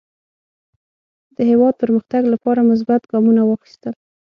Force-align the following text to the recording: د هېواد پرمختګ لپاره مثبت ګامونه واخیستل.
د 1.35 1.37
هېواد 1.49 1.73
پرمختګ 1.81 2.21
لپاره 2.33 2.67
مثبت 2.71 3.01
ګامونه 3.11 3.41
واخیستل. 3.45 3.93